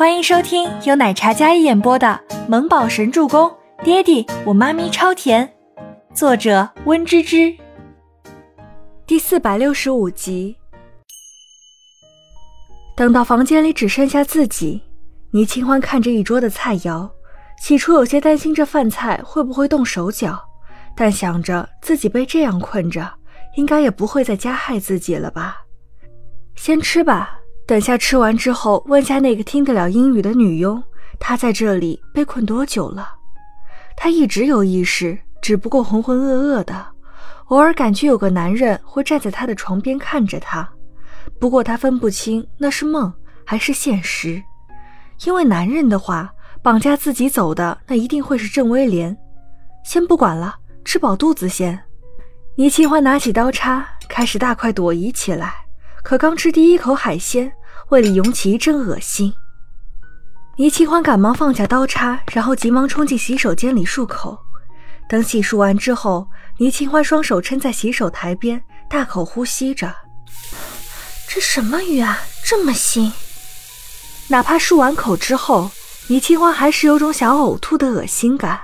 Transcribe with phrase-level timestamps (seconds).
[0.00, 2.18] 欢迎收听由奶茶嘉一演播的
[2.48, 3.46] 《萌宝神助攻》，
[3.84, 5.52] 爹地我妈咪超甜，
[6.14, 7.54] 作者温芝芝。
[9.06, 10.56] 第四百六十五集。
[12.96, 14.80] 等到房间里只剩下自己，
[15.32, 17.06] 倪清欢看着一桌的菜肴，
[17.60, 20.42] 起初有些担心这饭菜会不会动手脚，
[20.96, 23.06] 但想着自己被这样困着，
[23.56, 25.58] 应该也不会再加害自己了吧。
[26.56, 27.39] 先吃吧。
[27.70, 30.82] 等下吃完之后，问下那个听得了英语的女佣，
[31.20, 33.08] 她在这里被困多久了？
[33.96, 36.84] 她一直有意识，只不过浑浑噩噩的，
[37.44, 40.68] 偶尔感觉有个男人会站在她的床边看着她，
[41.38, 43.12] 不过她分不清那是梦
[43.46, 44.42] 还是现实，
[45.24, 46.28] 因为男人的话，
[46.64, 49.16] 绑架自己走的那一定会是郑威廉。
[49.84, 51.80] 先不管了，吃饱肚子先。
[52.56, 55.54] 倪清欢拿起刀叉，开始大快朵颐起来，
[56.02, 57.52] 可刚吃第一口海鲜。
[57.90, 59.34] 胃里涌起一阵恶心，
[60.56, 64.38] 倪清欢赶忙放下刀叉，然后急忙冲进洗手间里漱口。
[65.08, 69.92] 等洗漱完之后，倪清欢双手撑在洗手台边，大口呼吸着。
[71.28, 73.10] 这什么鱼啊，这么腥！
[74.28, 75.68] 哪怕漱完口之后，
[76.06, 78.60] 倪清欢还是有种想呕吐的恶心感。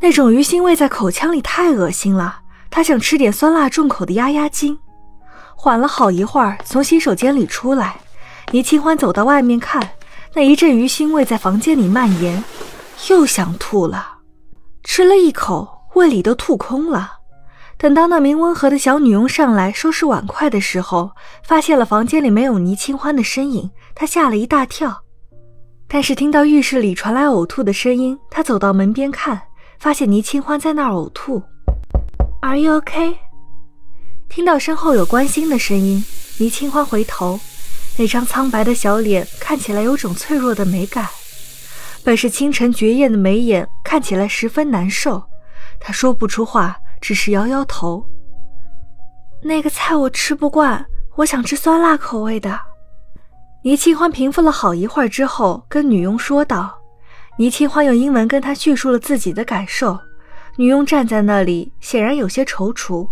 [0.00, 4.78] 那种鱼腥味在口腔里太恶心了，她想吃点酸辣重口的压压惊。
[5.60, 7.96] 缓了好一会儿，从洗手间里出来，
[8.52, 9.90] 倪清欢走到外面看，
[10.34, 12.42] 那一阵鱼腥味在房间里蔓延，
[13.10, 14.18] 又想吐了。
[14.84, 17.14] 吃了一口，胃里都吐空了。
[17.76, 21.10] 等到那名温和的小女佣上来收拾碗筷的时候，
[21.42, 25.02] 发现了房间里没有倪清欢的身影，她吓了一大跳。
[25.88, 29.42] 但是听到浴室里传来呕吐的声音，她走到门边看，
[29.80, 31.42] 发现倪清欢在那儿呕吐。
[32.42, 33.16] Are you okay?
[34.38, 36.00] 听到身后有关心的声音，
[36.38, 37.40] 倪清欢回头，
[37.96, 41.08] 那张苍白的小脸看起来有种脆弱的美感。
[42.04, 45.20] 本是倾城绝艳的眉眼看起来十分难受，
[45.80, 48.06] 她说不出话，只是摇摇头。
[49.42, 52.60] 那个菜我吃不惯，我想吃酸辣口味的。
[53.64, 56.78] 倪清欢平复了好一会儿之后，跟女佣说道。
[57.38, 59.98] 倪清欢用英文跟她叙述了自己的感受，
[60.54, 63.08] 女佣站在那里，显然有些踌躇。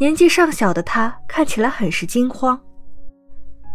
[0.00, 2.58] 年纪尚小的他看起来很是惊慌。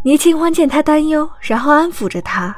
[0.03, 2.56] 倪清欢见他担忧，然后安抚着他：“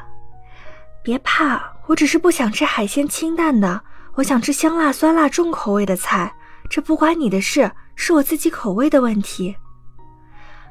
[1.04, 3.78] 别怕，我只是不想吃海鲜清淡的，
[4.14, 6.34] 我想吃香辣酸辣重口味的菜。
[6.70, 9.54] 这不关你的事，是我自己口味的问题。”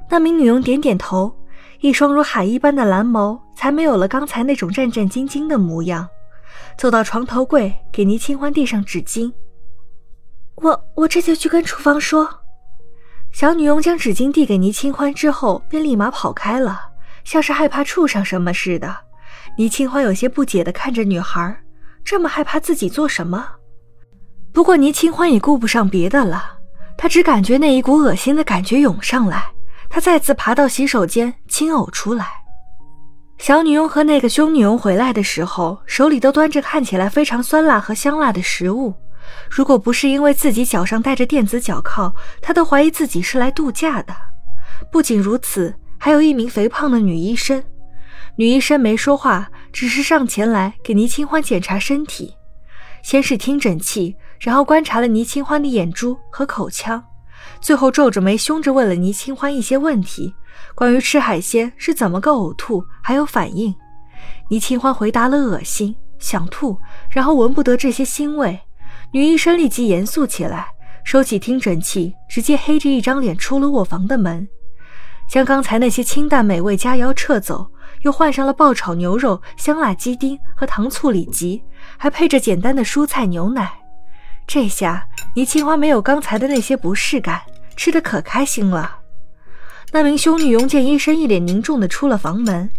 [0.09, 1.31] 那名女佣点点头，
[1.81, 6.09] 一双如海一般的蓝眸才没有了刚才那种战战兢兢的模样，
[6.79, 9.31] 走到床头柜，给倪清欢递上纸巾
[10.57, 12.27] ：“我我这就去跟厨房说。”
[13.37, 16.81] 小女佣将纸巾递给倪清欢之后，便立马跑开了，
[17.23, 18.97] 像是害怕触上什么似的。
[19.59, 21.55] 倪清欢有些不解地看着女孩，
[22.03, 23.47] 这么害怕自己做什么？
[24.51, 26.57] 不过倪清欢也顾不上别的了，
[26.97, 29.45] 她只感觉那一股恶心的感觉涌上来，
[29.87, 32.25] 她再次爬到洗手间清呕出来。
[33.37, 38.95] 小女佣和那个凶女佣回来的时候，手里都端着看起来非常酸辣和香辣的食物。
[39.49, 44.15] 如果不是因为自己脚上戴着电子脚铐，他都怀疑自己是来度假的。
[44.91, 47.63] 不仅如此，还有一名肥胖的女医生。
[48.35, 52.35] 女医生没说话，只是上前来给倪清欢检查身体，
[53.01, 57.03] 先是听诊器，然后观察了倪清欢的眼珠和口腔，
[57.59, 60.35] 最后皱着眉，凶着问了倪清欢一些问题，
[60.75, 63.73] 关于吃海鲜是怎么个呕吐，还有反应。
[64.49, 66.77] 倪清欢回答了恶心、想吐，
[67.09, 68.59] 然后闻不得这些腥味。
[69.11, 70.67] 女医生立即严肃起来，
[71.03, 74.45] 收起听诊器，直接黑着一张脸出了卧房的门，
[75.29, 81.63] 将刚才那些清淡美味佳肴撤走，又换上了爆炒牛肉、香辣鸡丁和糖醋里脊，
[81.97, 83.71] 还配着简单的蔬菜牛奶。
[84.45, 87.41] 这下倪清欢没有刚才的那些不适感，
[87.77, 88.99] 吃的可开心了。
[89.93, 92.69] 那名修女佣见医生一脸凝重的出了房门，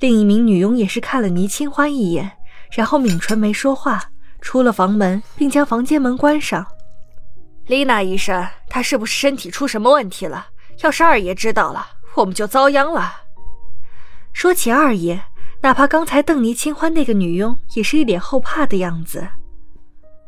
[0.00, 2.32] 另一名女佣也是看了倪清欢一眼，
[2.72, 4.02] 然后抿唇没说话。
[4.46, 6.64] 出了房门，并将房间门关上。
[7.66, 10.46] 丽娜医生，她是不是身体出什么问题了？
[10.84, 11.84] 要是二爷知道了，
[12.14, 13.12] 我们就遭殃了。
[14.32, 15.20] 说起二爷，
[15.62, 19.26] 哪怕刚才邓尼清欢那个女佣，也是一脸后怕的样子。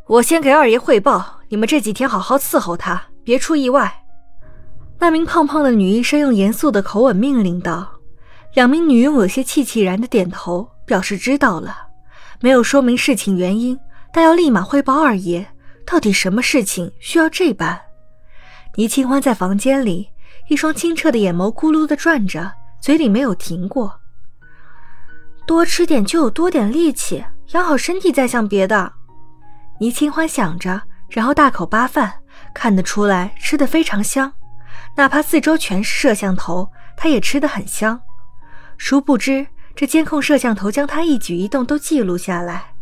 [0.09, 4.03] 我先给二爷汇报，你们这几天好好伺候他，别出意外。
[4.99, 7.89] 那名胖胖的女医生用严肃的口吻命令道。
[8.55, 11.87] 两名女佣有些气气然的点头，表示知道了，
[12.41, 13.79] 没有说明事情原因。
[14.13, 15.47] 但要立马汇报二爷，
[15.87, 17.79] 到底什么事情需要这般？
[18.77, 20.11] 倪清欢在房间里，
[20.49, 24.01] 一双清澈的眼眸咕噜的转着，嘴里没有停过。
[25.47, 28.93] 多吃点就有多点力气，养好身体再想别的。
[29.81, 32.13] 倪清欢想着，然后大口扒饭，
[32.53, 34.33] 看得出来吃得非常香。
[34.97, 38.01] 哪怕四周全是摄像头，他也吃得很香。
[38.77, 42.73] 殊不知，这监控摄像头将他一举一动都记录下来，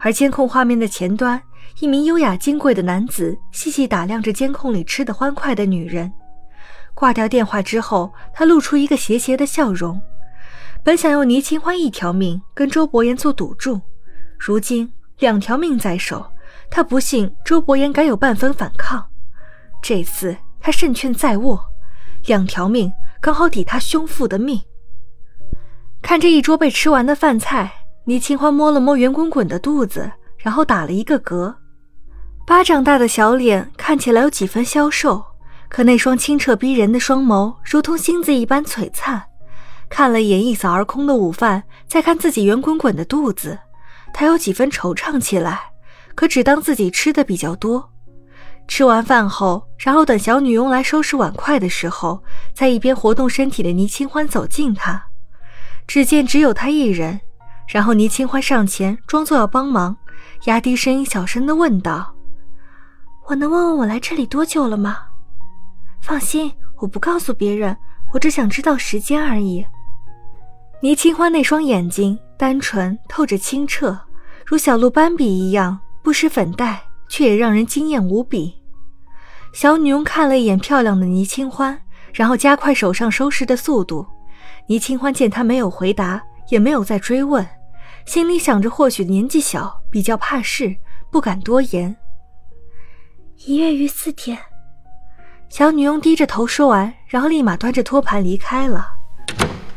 [0.00, 1.40] 而监控画面的前端，
[1.80, 6.12] 一名优雅金贵的男子细细打量着监控里吃得欢快的女人。
[6.94, 10.00] 挂掉电话之后，他露出一个邪邪的笑容。
[10.82, 13.80] 本想用倪清欢一条命跟周伯言做赌注，
[14.38, 16.24] 如今两条命在手，
[16.70, 19.04] 他不信周伯言敢有半分反抗。
[19.82, 21.60] 这次他胜券在握，
[22.26, 24.60] 两条命刚好抵他兄父的命。
[26.00, 27.72] 看着一桌被吃完的饭菜，
[28.08, 30.08] 倪清欢摸了摸圆滚滚的肚子，
[30.38, 31.52] 然后打了一个嗝。
[32.46, 35.24] 巴掌大的小脸看起来有几分消瘦，
[35.68, 39.20] 可那双清澈逼人的双眸如同星子一般璀璨。
[39.88, 43.58] 看了一眼一扫而空的午饭，再看自己圆滚滚的肚子，
[44.14, 45.60] 他有几分惆怅起来。
[46.14, 47.90] 可只当自己吃的比较多。
[48.68, 52.22] 吃完饭后，然后等小女佣来收拾碗筷的时候，
[52.54, 55.04] 在一边活动身体的倪清欢走近他。
[55.88, 57.20] 只见只有他一人，
[57.66, 59.96] 然后倪清欢上前，装作要帮忙，
[60.44, 62.14] 压低声音小声的问道
[63.26, 64.98] ：“我能问问我来这里多久了吗？
[66.00, 67.76] 放心，我不告诉别人，
[68.12, 69.66] 我只想知道时间而已。”
[70.80, 73.98] 倪清欢那双眼睛单纯透着清澈，
[74.44, 78.54] 如小鹿斑比一样，不施粉黛，却也让人惊艳无比。
[79.52, 81.80] 小女佣看了一眼漂亮的倪清欢，
[82.12, 84.06] 然后加快手上收拾的速度。
[84.68, 87.44] 倪清欢见他没有回答，也没有再追问，
[88.06, 90.74] 心里想着或许年纪小，比较怕事，
[91.10, 91.94] 不敢多言。
[93.44, 94.38] 一月余四天，
[95.48, 98.86] 小女佣低着头说完，然后立马端着托盘离开了。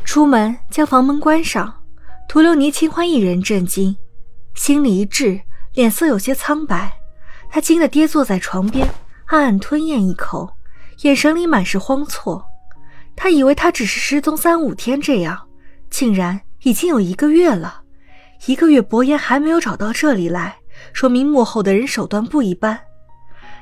[0.04, 1.82] 出门将房门关上，
[2.28, 3.96] 屠留尼清欢一人震惊，
[4.54, 5.40] 心里一滞，
[5.74, 6.92] 脸色有些苍白。
[7.50, 8.88] 他惊得跌坐在床边，
[9.26, 10.48] 暗暗吞咽一口，
[11.02, 12.46] 眼神里满是慌错。
[13.16, 15.48] 他以为他只是失踪三五天这样，
[15.90, 17.79] 竟然已经有一个月了。
[18.46, 20.56] 一个月，伯言还没有找到这里来，
[20.92, 22.78] 说明幕后的人手段不一般。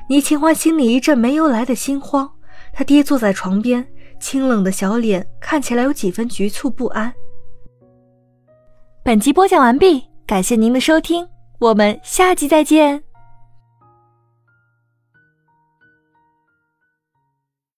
[0.07, 2.29] 倪清欢心里一阵没由来的心慌，
[2.73, 3.85] 他跌坐在床边，
[4.19, 7.13] 清冷的小脸看起来有几分局促不安。
[9.03, 11.27] 本集播讲完毕，感谢您的收听，
[11.59, 13.08] 我们下集再见。